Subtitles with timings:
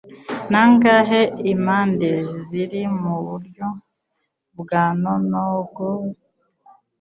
[0.51, 1.21] Nangahe
[1.51, 2.11] Impande
[2.47, 3.67] Ziri Muburyo
[4.59, 6.17] bwa Nonogons